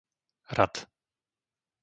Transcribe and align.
Rad 0.57 0.75